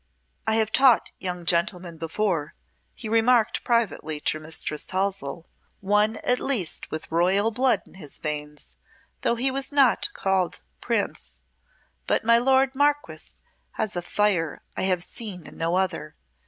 [0.47, 2.55] "I have taught young gentlemen before,"
[2.95, 5.45] he remarked privately to Mistress Halsell
[5.79, 8.75] "one at least with royal blood in his veins,
[9.21, 11.33] though he was not called prince
[12.07, 13.33] but my lord Marquess
[13.73, 16.15] has a fire I have seen in no other.